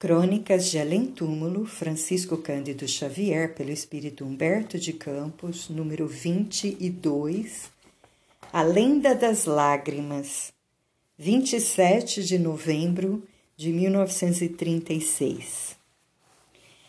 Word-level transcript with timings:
Crônicas 0.00 0.70
de 0.70 0.78
Além 0.78 1.06
Túmulo, 1.06 1.66
Francisco 1.66 2.36
Cândido 2.36 2.86
Xavier, 2.86 3.52
pelo 3.56 3.72
Espírito 3.72 4.24
Humberto 4.24 4.78
de 4.78 4.92
Campos, 4.92 5.68
número 5.68 6.06
22. 6.06 7.64
A 8.52 8.62
Lenda 8.62 9.12
das 9.12 9.44
Lágrimas, 9.44 10.52
27 11.18 12.22
de 12.22 12.38
novembro 12.38 13.26
de 13.56 13.72
1936. 13.72 15.76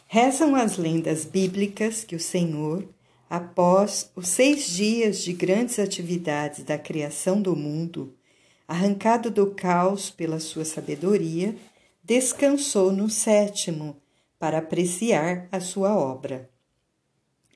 Rezam 0.05 0.53
as 0.53 0.77
lendas 0.77 1.25
bíblicas 1.25 2.03
que 2.03 2.15
o 2.15 2.19
Senhor, 2.19 2.87
após 3.27 4.11
os 4.15 4.27
seis 4.27 4.67
dias 4.67 5.23
de 5.23 5.33
grandes 5.33 5.79
atividades 5.79 6.63
da 6.63 6.77
criação 6.77 7.41
do 7.41 7.55
mundo, 7.55 8.13
arrancado 8.67 9.31
do 9.31 9.47
caos 9.47 10.11
pela 10.11 10.39
sua 10.39 10.63
sabedoria, 10.63 11.55
descansou 12.09 12.91
no 12.91 13.07
sétimo 13.07 13.95
para 14.39 14.57
apreciar 14.57 15.47
a 15.51 15.59
sua 15.59 15.95
obra. 15.95 16.49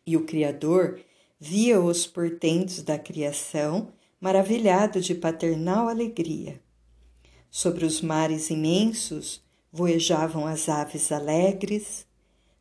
E 0.05 0.15
o 0.15 0.25
Criador 0.25 0.99
via 1.39 1.81
os 1.81 2.05
portentos 2.05 2.83
da 2.83 2.99
criação, 2.99 3.91
maravilhado 4.21 5.01
de 5.01 5.15
paternal 5.15 5.89
alegria. 5.89 6.61
Sobre 7.49 7.83
os 7.83 7.99
mares 7.99 8.51
imensos 8.51 9.41
voejavam 9.71 10.45
as 10.45 10.69
aves 10.69 11.11
alegres, 11.11 12.05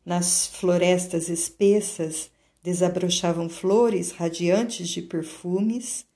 nas 0.03 0.47
florestas 0.47 1.29
espessas 1.29 2.31
desabrochavam 2.63 3.47
flores 3.47 4.09
radiantes 4.09 4.89
de 4.89 5.03
perfumes, 5.03 6.07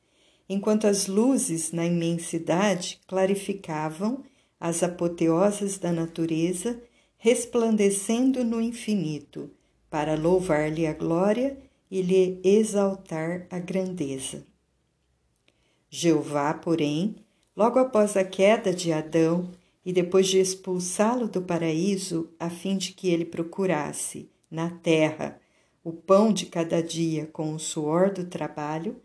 enquanto 0.49 0.87
as 0.87 1.05
luzes 1.05 1.71
na 1.71 1.85
imensidade 1.85 2.99
clarificavam 3.05 4.23
as 4.59 4.83
apoteoses 4.83 5.77
da 5.77 5.91
natureza 5.91 6.81
resplandecendo 7.17 8.43
no 8.43 8.61
infinito, 8.61 9.49
para 9.89 10.15
louvar-lhe 10.15 10.85
a 10.85 10.93
glória 10.93 11.57
e 11.89 12.01
lhe 12.01 12.39
exaltar 12.43 13.47
a 13.49 13.57
grandeza. 13.57 14.45
Jeová, 15.89 16.53
porém, 16.53 17.15
logo 17.55 17.79
após 17.79 18.15
a 18.15 18.23
queda 18.23 18.73
de 18.73 18.91
Adão 18.91 19.49
e 19.85 19.93
depois 19.93 20.27
de 20.27 20.39
expulsá-lo 20.39 21.27
do 21.27 21.41
paraíso, 21.41 22.29
a 22.39 22.49
fim 22.49 22.77
de 22.77 22.91
que 22.91 23.09
ele 23.09 23.25
procurasse, 23.25 24.29
na 24.51 24.69
terra, 24.69 25.39
o 25.83 25.93
pão 25.93 26.33
de 26.33 26.45
cada 26.45 26.83
dia 26.83 27.25
com 27.27 27.53
o 27.53 27.59
suor 27.59 28.11
do 28.11 28.25
trabalho, 28.25 28.97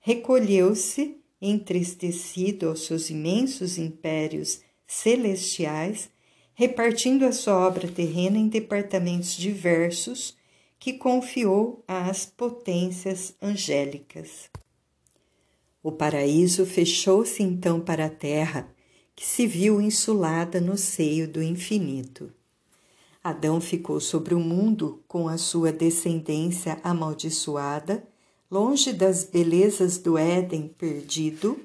recolheu-se, 0.00 1.18
entristecido 1.42 2.68
aos 2.68 2.84
seus 2.84 3.10
imensos 3.10 3.78
impérios 3.78 4.62
celestiais, 4.90 6.10
repartindo 6.52 7.24
a 7.24 7.30
sua 7.30 7.64
obra 7.64 7.86
terrena 7.86 8.36
em 8.36 8.48
departamentos 8.48 9.36
diversos 9.36 10.36
que 10.80 10.94
confiou 10.94 11.84
às 11.86 12.26
potências 12.26 13.32
angélicas. 13.40 14.50
O 15.80 15.92
paraíso 15.92 16.66
fechou-se 16.66 17.40
então 17.40 17.80
para 17.80 18.06
a 18.06 18.10
terra, 18.10 18.68
que 19.14 19.24
se 19.24 19.46
viu 19.46 19.80
insulada 19.80 20.60
no 20.60 20.76
seio 20.76 21.28
do 21.28 21.40
infinito. 21.40 22.32
Adão 23.22 23.60
ficou 23.60 24.00
sobre 24.00 24.34
o 24.34 24.40
mundo 24.40 25.04
com 25.06 25.28
a 25.28 25.38
sua 25.38 25.70
descendência 25.70 26.80
amaldiçoada, 26.82 28.02
longe 28.50 28.92
das 28.92 29.22
belezas 29.22 29.98
do 29.98 30.18
Éden 30.18 30.66
perdido, 30.66 31.60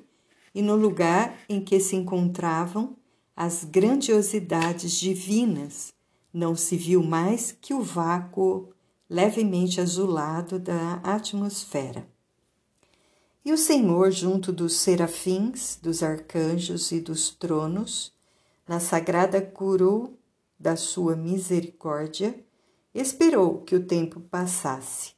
e 0.54 0.62
no 0.62 0.76
lugar 0.76 1.36
em 1.50 1.60
que 1.60 1.80
se 1.80 1.96
encontravam 1.96 2.96
as 3.36 3.66
grandiosidades 3.66 4.94
divinas, 4.94 5.94
não 6.34 6.56
se 6.56 6.78
viu 6.78 7.04
mais 7.04 7.52
que 7.52 7.74
o 7.74 7.82
vácuo 7.82 8.70
levemente 9.10 9.82
azulado 9.82 10.58
da 10.58 10.96
atmosfera. 11.04 12.08
E 13.44 13.52
o 13.52 13.58
Senhor, 13.58 14.10
junto 14.12 14.52
dos 14.52 14.76
serafins, 14.78 15.78
dos 15.82 16.02
arcanjos 16.02 16.92
e 16.92 17.00
dos 17.00 17.30
tronos, 17.30 18.12
na 18.68 18.80
sagrada 18.80 19.42
coroa 19.42 20.12
da 20.60 20.76
sua 20.76 21.16
misericórdia, 21.16 22.40
esperou 22.94 23.62
que 23.62 23.76
o 23.76 23.86
tempo 23.86 24.20
passasse. 24.20 25.14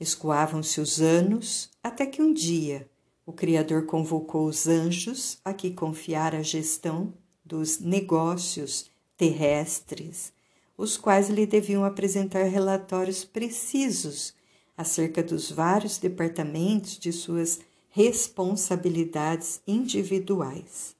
Escoavam-se 0.00 0.80
os 0.80 1.00
anos 1.00 1.68
até 1.82 2.06
que 2.06 2.22
um 2.22 2.32
dia 2.32 2.88
o 3.28 3.32
Criador 3.34 3.84
convocou 3.84 4.46
os 4.46 4.66
anjos 4.66 5.38
a 5.44 5.52
que 5.52 5.70
confiara 5.70 6.38
a 6.38 6.42
gestão 6.42 7.12
dos 7.44 7.78
negócios 7.78 8.90
terrestres, 9.18 10.32
os 10.78 10.96
quais 10.96 11.28
lhe 11.28 11.44
deviam 11.44 11.84
apresentar 11.84 12.44
relatórios 12.44 13.26
precisos 13.26 14.32
acerca 14.74 15.22
dos 15.22 15.50
vários 15.50 15.98
departamentos 15.98 16.98
de 16.98 17.12
suas 17.12 17.60
responsabilidades 17.90 19.60
individuais. 19.66 20.96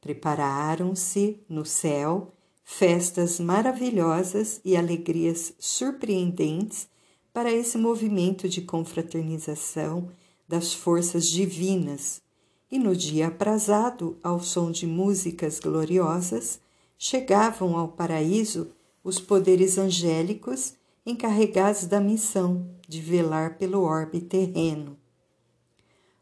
Prepararam-se 0.00 1.38
no 1.48 1.64
céu 1.64 2.32
festas 2.64 3.38
maravilhosas 3.38 4.60
e 4.64 4.76
alegrias 4.76 5.54
surpreendentes 5.60 6.88
para 7.32 7.52
esse 7.52 7.78
movimento 7.78 8.48
de 8.48 8.62
confraternização 8.62 10.10
das 10.48 10.72
forças 10.72 11.26
divinas, 11.26 12.22
e 12.70 12.78
no 12.78 12.94
dia 12.94 13.28
aprazado, 13.28 14.16
ao 14.22 14.40
som 14.40 14.70
de 14.70 14.86
músicas 14.86 15.60
gloriosas, 15.60 16.60
chegavam 16.98 17.76
ao 17.76 17.88
paraíso 17.88 18.68
os 19.02 19.20
poderes 19.20 19.78
angélicos 19.78 20.74
encarregados 21.04 21.86
da 21.86 22.00
missão 22.00 22.66
de 22.88 23.00
velar 23.00 23.56
pelo 23.56 23.82
orbe 23.82 24.20
terreno. 24.20 24.96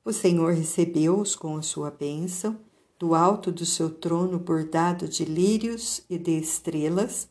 O 0.04 0.12
Senhor 0.12 0.52
recebeu-os 0.52 1.34
com 1.34 1.56
a 1.56 1.62
sua 1.62 1.90
bênção, 1.90 2.58
do 2.98 3.14
alto 3.14 3.50
do 3.50 3.66
seu 3.66 3.90
trono 3.90 4.38
bordado 4.38 5.08
de 5.08 5.24
lírios 5.24 6.02
e 6.08 6.18
de 6.18 6.38
estrelas, 6.38 7.28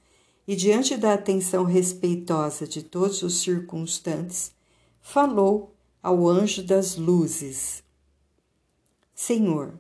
e 0.48 0.56
diante 0.56 0.98
da 0.98 1.14
atenção 1.14 1.64
respeitosa 1.64 2.68
de 2.68 2.84
todos 2.84 3.22
os 3.22 3.42
circunstantes, 3.42 4.52
falou 5.00 5.74
ao 6.04 6.28
anjo 6.28 6.62
das 6.62 6.98
luzes: 6.98 7.82
Senhor, 9.16 9.80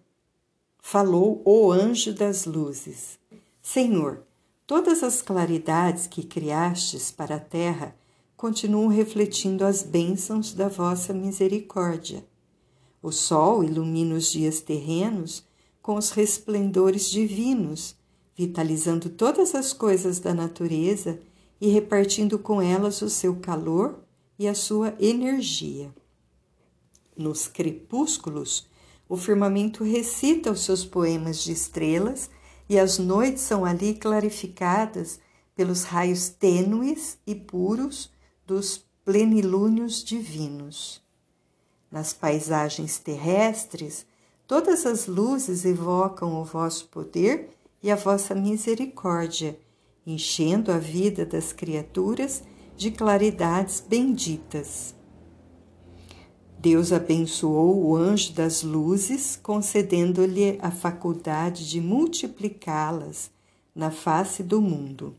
falou 0.79 1.41
o 1.43 1.69
anjo 1.69 2.13
das 2.13 2.45
luzes: 2.45 3.19
Senhor, 3.61 4.23
todas 4.65 5.03
as 5.03 5.21
claridades 5.21 6.07
que 6.07 6.23
criastes 6.23 7.11
para 7.11 7.35
a 7.35 7.39
terra 7.41 7.93
continuam 8.37 8.87
refletindo 8.87 9.65
as 9.65 9.83
bênçãos 9.83 10.53
da 10.53 10.69
vossa 10.69 11.13
misericórdia. 11.13 12.25
O 13.01 13.11
sol 13.11 13.61
ilumina 13.61 14.15
os 14.15 14.31
dias 14.31 14.61
terrenos 14.61 15.43
com 15.81 15.97
os 15.97 16.11
resplendores 16.11 17.09
divinos, 17.09 17.97
vitalizando 18.33 19.09
todas 19.09 19.53
as 19.53 19.73
coisas 19.73 20.19
da 20.19 20.33
natureza 20.33 21.19
e 21.59 21.67
repartindo 21.67 22.39
com 22.39 22.61
elas 22.61 23.01
o 23.01 23.09
seu 23.09 23.35
calor 23.35 23.99
e 24.39 24.47
a 24.47 24.55
sua 24.55 24.95
energia. 25.01 25.93
Nos 27.15 27.47
crepúsculos, 27.47 28.67
o 29.07 29.15
firmamento 29.15 29.83
recita 29.83 30.51
os 30.51 30.61
seus 30.61 30.83
poemas 30.83 31.43
de 31.43 31.51
estrelas 31.51 32.29
e 32.67 32.79
as 32.79 32.97
noites 32.97 33.43
são 33.43 33.65
ali 33.65 33.93
clarificadas 33.93 35.19
pelos 35.55 35.83
raios 35.83 36.29
tênues 36.29 37.17
e 37.27 37.35
puros 37.35 38.11
dos 38.47 38.83
plenilúnios 39.05 40.03
divinos. 40.03 41.01
Nas 41.91 42.13
paisagens 42.13 42.97
terrestres, 42.97 44.05
todas 44.47 44.85
as 44.85 45.05
luzes 45.05 45.63
evocam 45.65 46.41
o 46.41 46.43
vosso 46.43 46.87
poder 46.87 47.51
e 47.83 47.91
a 47.91 47.95
vossa 47.95 48.33
misericórdia, 48.33 49.59
enchendo 50.05 50.71
a 50.71 50.79
vida 50.79 51.25
das 51.25 51.53
criaturas 51.53 52.41
de 52.75 52.89
claridades 52.89 53.79
benditas. 53.79 54.95
Deus 56.63 56.93
abençoou 56.93 57.87
o 57.87 57.93
anjo 57.93 58.31
das 58.31 58.63
luzes, 58.63 59.37
concedendo-lhe 59.43 60.57
a 60.61 60.71
faculdade 60.71 61.69
de 61.69 61.81
multiplicá-las 61.81 63.29
na 63.75 63.91
face 63.91 64.41
do 64.41 64.61
mundo. 64.61 65.13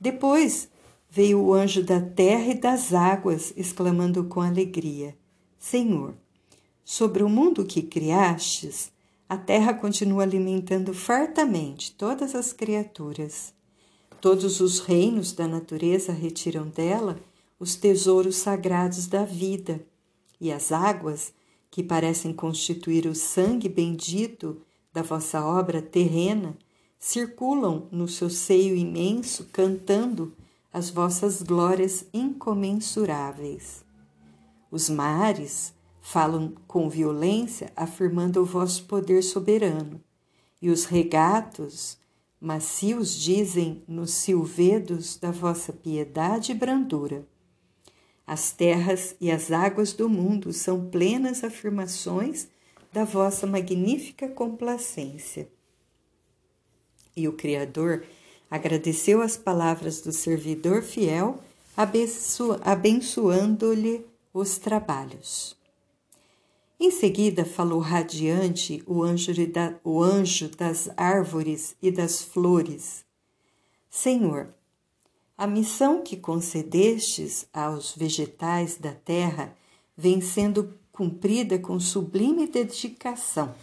Depois 0.00 0.66
veio 1.10 1.42
o 1.42 1.52
anjo 1.52 1.84
da 1.84 2.00
terra 2.00 2.52
e 2.52 2.54
das 2.54 2.94
águas, 2.94 3.52
exclamando 3.54 4.24
com 4.24 4.40
alegria: 4.40 5.14
Senhor, 5.58 6.14
sobre 6.82 7.22
o 7.22 7.28
mundo 7.28 7.62
que 7.62 7.82
criastes, 7.82 8.90
a 9.28 9.36
terra 9.36 9.74
continua 9.74 10.22
alimentando 10.22 10.94
fartamente 10.94 11.92
todas 11.92 12.34
as 12.34 12.50
criaturas. 12.50 13.52
Todos 14.22 14.60
os 14.60 14.78
reinos 14.78 15.34
da 15.34 15.46
natureza 15.46 16.14
retiram 16.14 16.66
dela 16.66 17.20
os 17.58 17.74
tesouros 17.74 18.36
sagrados 18.36 19.06
da 19.06 19.26
vida 19.26 19.84
e 20.40 20.50
as 20.50 20.72
águas, 20.72 21.32
que 21.70 21.82
parecem 21.82 22.32
constituir 22.32 23.06
o 23.06 23.14
sangue 23.14 23.68
bendito 23.68 24.60
da 24.92 25.02
vossa 25.02 25.44
obra 25.44 25.80
terrena, 25.80 26.56
circulam 26.98 27.86
no 27.90 28.08
seu 28.08 28.28
seio 28.28 28.76
imenso, 28.76 29.48
cantando 29.52 30.34
as 30.72 30.90
vossas 30.90 31.42
glórias 31.42 32.06
incomensuráveis. 32.12 33.84
Os 34.70 34.88
mares 34.88 35.72
falam 36.00 36.54
com 36.66 36.88
violência, 36.88 37.72
afirmando 37.76 38.40
o 38.40 38.44
vosso 38.44 38.84
poder 38.84 39.22
soberano, 39.22 40.00
e 40.60 40.70
os 40.70 40.84
regatos 40.84 41.98
macios 42.40 43.14
dizem 43.14 43.82
nos 43.86 44.12
silvedos 44.12 45.16
da 45.16 45.30
vossa 45.30 45.72
piedade 45.72 46.52
e 46.52 46.54
brandura. 46.54 47.26
As 48.30 48.52
terras 48.52 49.16
e 49.20 49.28
as 49.28 49.50
águas 49.50 49.92
do 49.92 50.08
mundo 50.08 50.52
são 50.52 50.88
plenas 50.88 51.42
afirmações 51.42 52.46
da 52.92 53.02
vossa 53.02 53.44
magnífica 53.44 54.28
complacência. 54.28 55.48
E 57.16 57.26
o 57.26 57.32
Criador 57.32 58.04
agradeceu 58.48 59.20
as 59.20 59.36
palavras 59.36 60.00
do 60.00 60.12
servidor 60.12 60.80
fiel, 60.80 61.42
abençoando-lhe 62.64 64.06
os 64.32 64.58
trabalhos. 64.58 65.56
Em 66.78 66.92
seguida 66.92 67.44
falou 67.44 67.80
radiante 67.80 68.80
o 68.86 69.02
anjo, 69.02 69.44
da, 69.48 69.74
o 69.82 70.00
anjo 70.00 70.48
das 70.50 70.88
árvores 70.96 71.74
e 71.82 71.90
das 71.90 72.22
flores. 72.22 73.04
Senhor, 73.90 74.54
a 75.40 75.46
missão 75.46 76.02
que 76.02 76.18
concedestes 76.18 77.46
aos 77.50 77.96
vegetais 77.96 78.76
da 78.76 78.92
terra 78.92 79.56
vem 79.96 80.20
sendo 80.20 80.78
cumprida 80.92 81.58
com 81.58 81.80
sublime 81.80 82.46
dedicação. 82.46 83.54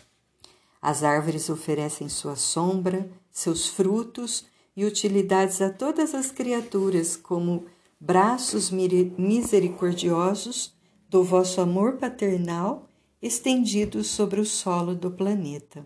As 0.81 1.03
árvores 1.03 1.51
oferecem 1.51 2.09
sua 2.09 2.35
sombra, 2.35 3.07
seus 3.29 3.67
frutos 3.67 4.43
e 4.75 4.85
utilidades 4.85 5.61
a 5.61 5.69
todas 5.69 6.15
as 6.15 6.31
criaturas 6.31 7.15
como 7.15 7.67
braços 7.99 8.71
misericordiosos 8.71 10.73
do 11.07 11.23
vosso 11.23 11.61
amor 11.61 11.97
paternal 11.97 12.87
estendidos 13.21 14.07
sobre 14.07 14.41
o 14.41 14.45
solo 14.45 14.95
do 14.95 15.11
planeta. 15.11 15.85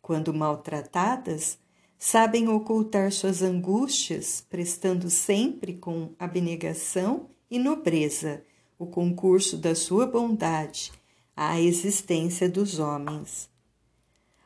Quando 0.00 0.32
maltratadas, 0.32 1.58
sabem 2.04 2.48
ocultar 2.48 3.12
suas 3.12 3.42
angústias, 3.42 4.44
prestando 4.50 5.08
sempre 5.08 5.74
com 5.74 6.10
abnegação 6.18 7.30
e 7.48 7.60
nobreza 7.60 8.42
o 8.76 8.86
concurso 8.86 9.56
da 9.56 9.72
sua 9.76 10.04
bondade 10.04 10.90
à 11.36 11.60
existência 11.60 12.48
dos 12.48 12.80
homens. 12.80 13.48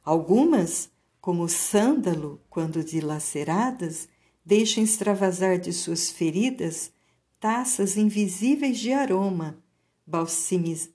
Algumas, 0.05 0.91
como 1.19 1.45
o 1.45 1.49
sândalo, 1.49 2.39
quando 2.51 2.85
dilaceradas, 2.85 4.07
deixam 4.45 4.85
extravasar 4.85 5.59
de 5.59 5.73
suas 5.73 6.11
feridas 6.11 6.93
taças 7.41 7.97
invisíveis 7.97 8.79
de 8.79 8.93
aroma, 8.93 9.57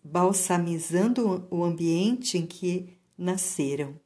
balsamizando 0.03 1.47
o 1.49 1.63
ambiente 1.63 2.37
em 2.37 2.45
que 2.45 2.99
nasceram. 3.17 3.99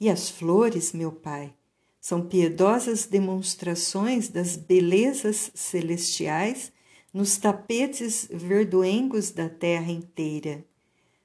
E 0.00 0.08
as 0.08 0.30
flores, 0.30 0.92
meu 0.92 1.10
Pai, 1.10 1.52
são 2.00 2.22
piedosas 2.22 3.06
demonstrações 3.06 4.28
das 4.28 4.56
belezas 4.56 5.50
celestiais 5.54 6.72
nos 7.12 7.36
tapetes 7.36 8.28
verdoengos 8.30 9.30
da 9.30 9.48
terra 9.48 9.90
inteira. 9.90 10.64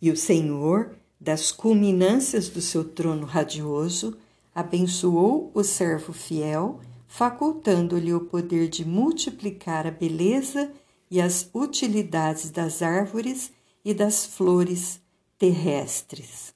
E 0.00 0.10
o 0.10 0.16
Senhor, 0.16 0.96
das 1.20 1.52
culminâncias 1.52 2.48
do 2.48 2.60
seu 2.60 2.84
trono 2.84 3.26
radioso, 3.26 4.16
abençoou 4.54 5.50
o 5.54 5.64
servo 5.64 6.12
fiel 6.12 6.80
facultando-lhe 7.16 8.12
o 8.12 8.22
poder 8.22 8.66
de 8.66 8.84
multiplicar 8.84 9.86
a 9.86 9.90
beleza 9.92 10.72
e 11.08 11.20
as 11.20 11.48
utilidades 11.54 12.50
das 12.50 12.82
árvores 12.82 13.52
e 13.84 13.94
das 13.94 14.26
flores 14.26 15.00
terrestres. 15.38 16.52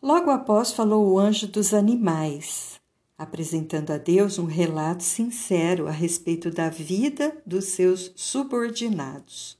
Logo 0.00 0.30
após 0.30 0.72
falou 0.72 1.12
o 1.12 1.18
anjo 1.18 1.46
dos 1.46 1.74
animais, 1.74 2.80
apresentando 3.18 3.90
a 3.90 3.98
Deus 3.98 4.38
um 4.38 4.46
relato 4.46 5.04
sincero 5.04 5.88
a 5.88 5.90
respeito 5.90 6.50
da 6.50 6.70
vida 6.70 7.36
dos 7.44 7.66
seus 7.66 8.10
subordinados. 8.16 9.58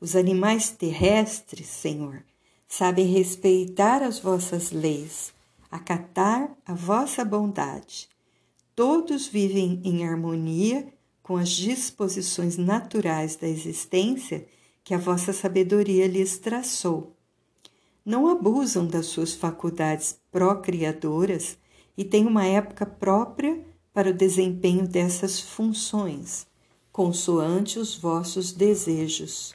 Os 0.00 0.16
animais 0.16 0.70
terrestres, 0.70 1.68
Senhor, 1.68 2.24
sabem 2.66 3.06
respeitar 3.06 4.02
as 4.02 4.18
vossas 4.18 4.72
leis 4.72 5.37
acatar 5.70 6.56
a 6.64 6.74
vossa 6.74 7.24
bondade. 7.24 8.08
Todos 8.74 9.26
vivem 9.26 9.80
em 9.84 10.06
harmonia 10.06 10.92
com 11.22 11.36
as 11.36 11.50
disposições 11.50 12.56
naturais 12.56 13.36
da 13.36 13.46
existência 13.46 14.46
que 14.82 14.94
a 14.94 14.98
vossa 14.98 15.32
sabedoria 15.32 16.06
lhes 16.06 16.38
traçou. 16.38 17.14
Não 18.04 18.26
abusam 18.26 18.86
das 18.86 19.06
suas 19.06 19.34
faculdades 19.34 20.18
procriadoras 20.30 21.58
e 21.96 22.04
têm 22.04 22.26
uma 22.26 22.46
época 22.46 22.86
própria 22.86 23.62
para 23.92 24.10
o 24.10 24.14
desempenho 24.14 24.88
dessas 24.88 25.40
funções, 25.40 26.46
consoante 26.90 27.78
os 27.78 27.96
vossos 27.96 28.52
desejos. 28.52 29.54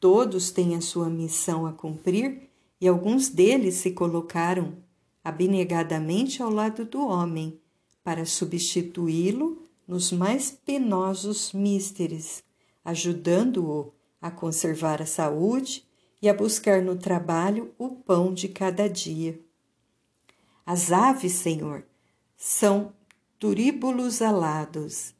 Todos 0.00 0.50
têm 0.50 0.74
a 0.74 0.80
sua 0.80 1.10
missão 1.10 1.66
a 1.66 1.72
cumprir 1.72 2.48
e 2.80 2.88
alguns 2.88 3.28
deles 3.28 3.74
se 3.74 3.90
colocaram 3.90 4.78
abnegadamente 5.22 6.42
ao 6.42 6.50
lado 6.50 6.84
do 6.84 7.06
homem, 7.06 7.60
para 8.02 8.24
substituí-lo 8.24 9.68
nos 9.86 10.12
mais 10.12 10.50
penosos 10.50 11.52
místeres, 11.52 12.42
ajudando-o 12.84 13.92
a 14.20 14.30
conservar 14.30 15.02
a 15.02 15.06
saúde 15.06 15.84
e 16.22 16.28
a 16.28 16.34
buscar 16.34 16.82
no 16.82 16.96
trabalho 16.96 17.74
o 17.78 17.90
pão 17.90 18.32
de 18.32 18.48
cada 18.48 18.88
dia. 18.88 19.40
As 20.64 20.92
aves, 20.92 21.32
Senhor, 21.32 21.84
são 22.36 22.92
turíbulos 23.38 24.22
alados, 24.22 25.14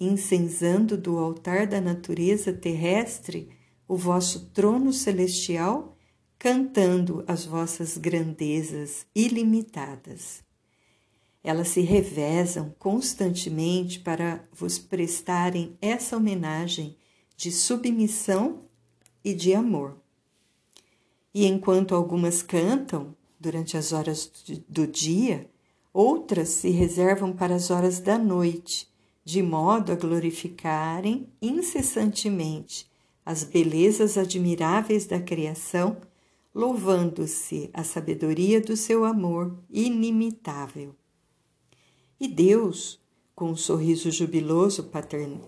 incensando 0.00 0.96
do 0.96 1.18
altar 1.18 1.66
da 1.66 1.80
natureza 1.80 2.52
terrestre 2.52 3.50
o 3.86 3.96
vosso 3.96 4.46
trono 4.50 4.92
celestial 4.92 5.93
cantando 6.38 7.24
as 7.26 7.44
vossas 7.44 7.96
grandezas 7.96 9.06
ilimitadas. 9.14 10.42
Elas 11.42 11.68
se 11.68 11.80
revezam 11.80 12.74
constantemente 12.78 14.00
para 14.00 14.44
vos 14.52 14.78
prestarem 14.78 15.76
essa 15.80 16.16
homenagem 16.16 16.96
de 17.36 17.52
submissão 17.52 18.62
e 19.24 19.34
de 19.34 19.54
amor. 19.54 19.96
E 21.34 21.46
enquanto 21.46 21.94
algumas 21.94 22.42
cantam 22.42 23.14
durante 23.38 23.76
as 23.76 23.92
horas 23.92 24.30
do 24.68 24.86
dia, 24.86 25.50
outras 25.92 26.48
se 26.48 26.70
reservam 26.70 27.32
para 27.32 27.54
as 27.54 27.70
horas 27.70 28.00
da 28.00 28.18
noite, 28.18 28.88
de 29.24 29.42
modo 29.42 29.92
a 29.92 29.94
glorificarem 29.94 31.28
incessantemente 31.40 32.90
as 33.24 33.42
belezas 33.42 34.18
admiráveis 34.18 35.06
da 35.06 35.18
criação 35.20 35.96
louvando-se 36.54 37.68
a 37.72 37.82
sabedoria 37.82 38.60
do 38.60 38.76
seu 38.76 39.04
amor 39.04 39.58
inimitável. 39.68 40.94
E 42.20 42.28
Deus, 42.28 43.00
com 43.34 43.50
um 43.50 43.56
sorriso 43.56 44.10
jubiloso 44.10 44.88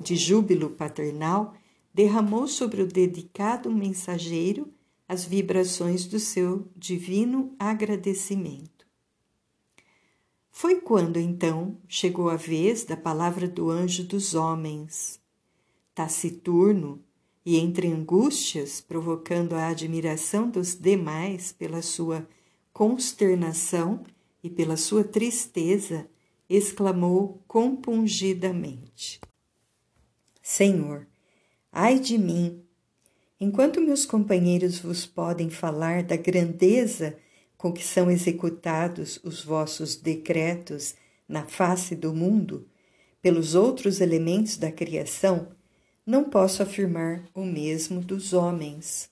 de 0.01 0.17
júbilo 0.17 0.71
paternal, 0.71 1.55
derramou 1.95 2.49
sobre 2.49 2.83
o 2.83 2.87
dedicado 2.87 3.71
mensageiro 3.71 4.73
as 5.09 5.25
vibrações 5.25 6.05
do 6.05 6.19
seu 6.19 6.69
divino 6.77 7.55
agradecimento. 7.59 8.85
Foi 10.51 10.81
quando 10.81 11.19
então 11.19 11.79
chegou 11.87 12.29
a 12.29 12.37
vez 12.37 12.83
da 12.85 12.97
palavra 12.97 13.47
do 13.47 13.71
anjo 13.71 14.03
dos 14.03 14.35
homens. 14.35 15.21
Taciturno, 15.95 17.05
e 17.47 17.57
entre 17.57 17.87
angústias, 17.87 18.81
provocando 18.81 19.55
a 19.55 19.69
admiração 19.69 20.51
dos 20.51 20.75
demais 20.75 21.53
pela 21.53 21.81
sua 21.81 22.29
consternação 22.73 24.03
e 24.43 24.51
pela 24.51 24.77
sua 24.77 25.05
tristeza, 25.05 26.09
exclamou 26.51 27.41
compungidamente: 27.47 29.21
Senhor, 30.43 31.07
ai 31.71 32.01
de 32.01 32.19
mim! 32.19 32.65
Enquanto 33.41 33.81
meus 33.81 34.05
companheiros 34.05 34.81
vos 34.81 35.07
podem 35.07 35.49
falar 35.49 36.03
da 36.03 36.17
grandeza 36.17 37.17
com 37.57 37.73
que 37.73 37.85
são 37.85 38.11
executados 38.11 39.21
os 39.23 39.45
vossos 39.45 39.95
decretos 39.95 40.97
na 41.29 41.47
face 41.47 41.95
do 41.95 42.13
mundo, 42.13 42.67
pelos 43.23 43.55
outros 43.55 44.01
elementos 44.01 44.57
da 44.57 44.73
criação, 44.73 45.56
não 46.07 46.23
posso 46.23 46.63
afirmar 46.63 47.25
o 47.35 47.45
mesmo 47.45 48.01
dos 48.01 48.33
homens. 48.33 49.11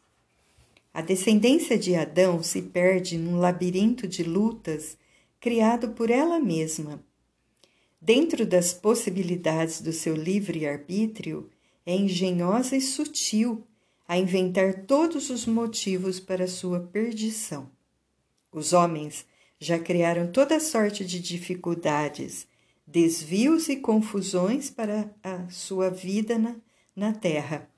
A 0.93 1.03
descendência 1.03 1.77
de 1.77 1.97
Adão 1.97 2.41
se 2.41 2.63
perde 2.63 3.19
num 3.19 3.37
labirinto 3.37 4.07
de 4.07 4.23
lutas 4.23 4.97
criado 5.41 5.89
por 5.91 6.09
ela 6.09 6.39
mesma. 6.39 7.05
Dentro 8.01 8.47
das 8.47 8.73
possibilidades 8.73 9.81
do 9.81 9.93
seu 9.93 10.15
livre 10.15 10.67
arbítrio, 10.67 11.51
é 11.85 11.95
engenhosa 11.95 12.77
e 12.77 12.81
sutil 12.81 13.67
a 14.07 14.17
inventar 14.17 14.85
todos 14.87 15.31
os 15.31 15.47
motivos 15.47 16.21
para 16.21 16.47
sua 16.47 16.81
perdição. 16.81 17.69
Os 18.53 18.73
homens 18.73 19.27
já 19.59 19.79
criaram 19.79 20.31
toda 20.31 20.61
sorte 20.61 21.05
de 21.05 21.19
dificuldades, 21.19 22.47
desvios 22.87 23.69
e 23.69 23.77
confusões 23.77 24.71
para 24.71 25.11
a 25.23 25.49
sua 25.49 25.91
vida 25.91 26.39
na, 26.39 26.55
na 26.95 27.13
terra. 27.13 27.69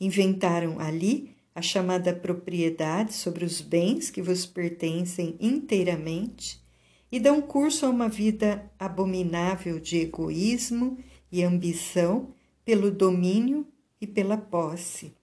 Inventaram 0.00 0.78
ali 0.78 1.36
a 1.54 1.60
chamada 1.60 2.14
propriedade 2.14 3.12
sobre 3.12 3.44
os 3.44 3.60
bens 3.60 4.10
que 4.10 4.22
vos 4.22 4.46
pertencem 4.46 5.36
inteiramente 5.40 6.60
e 7.10 7.18
dão 7.18 7.42
curso 7.42 7.86
a 7.86 7.90
uma 7.90 8.08
vida 8.08 8.70
abominável 8.78 9.80
de 9.80 9.98
egoísmo 9.98 10.98
e 11.30 11.42
ambição 11.42 12.32
pelo 12.64 12.90
domínio 12.90 13.66
e 14.00 14.06
pela 14.06 14.36
posse. 14.36 15.14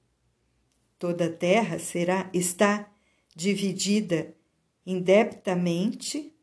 Toda 1.00 1.26
a 1.26 1.32
terra 1.32 1.80
será 1.80 2.30
está 2.34 2.90
dividida 3.36 4.36
indebitamente 4.86 6.34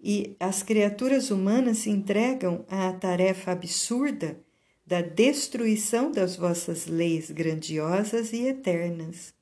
e 0.00 0.36
as 0.38 0.62
criaturas 0.62 1.30
humanas 1.30 1.78
se 1.78 1.90
entregam 1.90 2.64
à 2.68 2.92
tarefa 2.92 3.52
absurda 3.52 4.40
da 4.88 5.02
destruição 5.02 6.10
das 6.10 6.34
vossas 6.34 6.86
leis 6.86 7.30
grandiosas 7.30 8.32
e 8.32 8.46
eternas. 8.46 9.34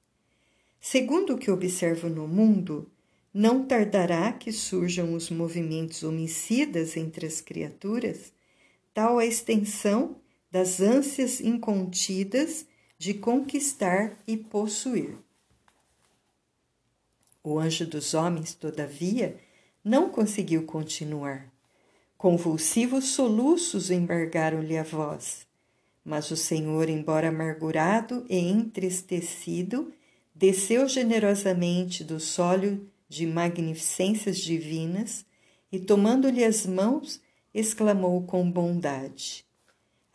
Segundo 0.80 1.34
o 1.34 1.38
que 1.38 1.52
observo 1.52 2.08
no 2.08 2.26
mundo, 2.26 2.90
não 3.32 3.64
tardará 3.64 4.32
que 4.32 4.50
surjam 4.50 5.14
os 5.14 5.30
movimentos 5.30 6.02
homicidas 6.02 6.96
entre 6.96 7.26
as 7.26 7.40
criaturas, 7.40 8.32
tal 8.92 9.20
a 9.20 9.24
extensão 9.24 10.16
das 10.50 10.80
ânsias 10.80 11.40
incontidas 11.40 12.66
de 12.98 13.14
conquistar 13.14 14.20
e 14.26 14.36
possuir. 14.36 15.16
O 17.40 17.56
anjo 17.56 17.86
dos 17.86 18.14
homens, 18.14 18.52
todavia, 18.52 19.38
não 19.84 20.10
conseguiu 20.10 20.64
continuar. 20.64 21.55
Convulsivos 22.16 23.08
soluços 23.08 23.90
embargaram-lhe 23.90 24.78
a 24.78 24.82
voz. 24.82 25.46
Mas 26.02 26.30
o 26.30 26.36
Senhor, 26.36 26.88
embora 26.88 27.28
amargurado 27.28 28.24
e 28.28 28.38
entristecido, 28.38 29.92
desceu 30.34 30.88
generosamente 30.88 32.02
do 32.02 32.18
sólio 32.18 32.88
de 33.08 33.26
magnificências 33.26 34.38
divinas 34.38 35.26
e, 35.70 35.78
tomando-lhe 35.78 36.42
as 36.42 36.64
mãos, 36.64 37.20
exclamou 37.52 38.22
com 38.22 38.50
bondade: 38.50 39.44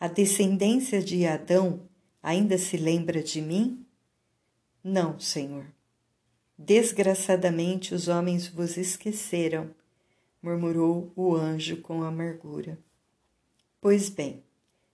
A 0.00 0.08
descendência 0.08 1.00
de 1.00 1.24
Adão 1.24 1.82
ainda 2.22 2.58
se 2.58 2.76
lembra 2.76 3.22
de 3.22 3.40
mim? 3.40 3.86
Não, 4.82 5.20
Senhor. 5.20 5.66
Desgraçadamente 6.58 7.94
os 7.94 8.08
homens 8.08 8.48
vos 8.48 8.76
esqueceram 8.76 9.70
murmurou 10.42 11.12
o 11.14 11.34
anjo 11.34 11.76
com 11.78 12.02
amargura. 12.02 12.78
Pois 13.80 14.08
bem, 14.08 14.42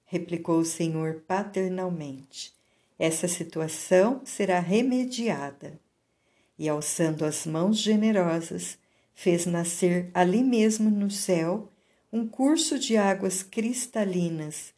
replicou 0.05 0.59
o 0.59 0.65
Senhor 0.65 1.23
paternalmente, 1.27 2.53
essa 2.99 3.29
situação 3.29 4.21
será 4.25 4.59
remediada. 4.59 5.79
E 6.59 6.69
alçando 6.69 7.25
as 7.25 7.47
mãos 7.47 7.79
generosas, 7.79 8.77
fez 9.15 9.47
nascer 9.47 10.11
ali 10.13 10.43
mesmo 10.43 10.91
no 10.91 11.11
céu 11.11 11.71
um 12.13 12.27
curso 12.27 12.79
de 12.79 12.97
águas 12.97 13.43
cristalinas 13.43 14.73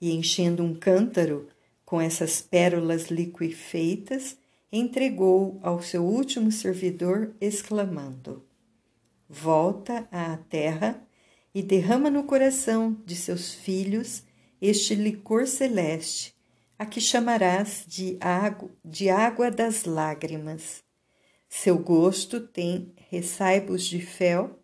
e, 0.00 0.12
enchendo 0.12 0.62
um 0.62 0.74
cântaro 0.74 1.48
com 1.84 2.00
essas 2.00 2.40
pérolas 2.40 3.06
liquefeitas, 3.06 4.36
entregou 4.70 5.58
ao 5.62 5.82
seu 5.82 6.04
último 6.04 6.52
servidor, 6.52 7.32
exclamando: 7.40 8.42
volta 9.34 10.06
à 10.12 10.36
terra 10.36 11.02
e 11.52 11.60
derrama 11.60 12.08
no 12.08 12.22
coração 12.22 12.96
de 13.04 13.16
seus 13.16 13.52
filhos 13.52 14.22
este 14.60 14.94
licor 14.94 15.46
celeste, 15.46 16.34
a 16.78 16.86
que 16.86 17.00
chamarás 17.00 17.84
de 17.86 18.16
água, 18.20 18.70
de 18.84 19.10
água 19.10 19.50
das 19.50 19.84
lágrimas. 19.84 20.82
Seu 21.48 21.76
gosto 21.76 22.40
tem 22.40 22.92
ressaibos 23.10 23.84
de 23.84 24.00
fel, 24.00 24.58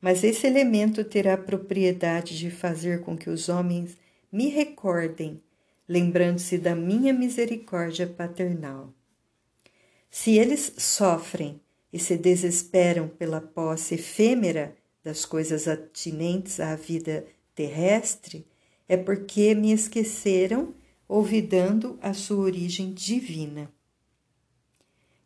mas 0.00 0.22
esse 0.22 0.46
elemento 0.46 1.04
terá 1.04 1.36
propriedade 1.36 2.38
de 2.38 2.50
fazer 2.50 3.00
com 3.00 3.16
que 3.16 3.30
os 3.30 3.48
homens 3.48 3.96
me 4.30 4.48
recordem, 4.48 5.42
lembrando-se 5.88 6.56
da 6.58 6.74
minha 6.74 7.12
misericórdia 7.12 8.06
paternal. 8.06 8.92
Se 10.10 10.38
eles 10.38 10.72
sofrem 10.78 11.60
e 11.94 11.98
se 12.00 12.16
desesperam 12.16 13.06
pela 13.06 13.40
posse 13.40 13.94
efêmera 13.94 14.74
das 15.04 15.24
coisas 15.24 15.68
atinentes 15.68 16.58
à 16.58 16.74
vida 16.74 17.24
terrestre, 17.54 18.44
é 18.88 18.96
porque 18.96 19.54
me 19.54 19.70
esqueceram, 19.70 20.74
olvidando 21.06 21.96
a 22.02 22.12
sua 22.12 22.38
origem 22.38 22.92
divina. 22.92 23.70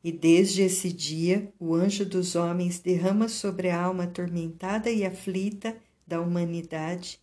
E 0.05 0.13
desde 0.13 0.61
esse 0.61 0.93
dia, 0.93 1.51
o 1.59 1.75
anjo 1.75 2.05
dos 2.05 2.37
homens 2.37 2.79
derrama 2.79 3.31
sobre 3.31 3.71
a 3.71 3.81
alma 3.81 4.05
atormentada 4.05 4.91
e 4.91 5.07
aflita 5.07 5.75
da 6.07 6.21
humanidade 6.21 7.19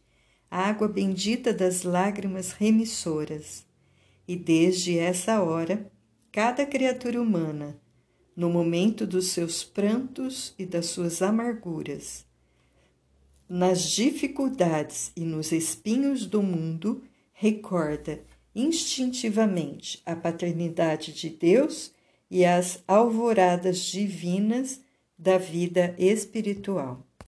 a 0.49 0.69
água 0.69 0.87
bendita 0.87 1.53
das 1.53 1.83
lágrimas 1.83 2.51
remissoras. 2.51 3.63
E 4.27 4.35
desde 4.35 4.97
essa 4.97 5.43
hora, 5.43 5.91
cada 6.31 6.65
criatura 6.65 7.21
humana, 7.21 7.79
no 8.35 8.49
momento 8.49 9.07
dos 9.07 9.27
seus 9.27 9.63
prantos 9.63 10.53
e 10.59 10.65
das 10.65 10.87
suas 10.87 11.21
amarguras. 11.21 12.25
Nas 13.47 13.83
dificuldades 13.83 15.11
e 15.15 15.21
nos 15.21 15.51
espinhos 15.51 16.25
do 16.25 16.41
mundo, 16.41 17.03
recorda 17.31 18.19
instintivamente 18.55 20.01
a 20.05 20.15
paternidade 20.15 21.13
de 21.13 21.29
Deus 21.29 21.91
e 22.29 22.43
as 22.43 22.83
alvoradas 22.87 23.79
divinas 23.79 24.81
da 25.17 25.37
vida 25.37 25.95
espiritual. 25.97 27.04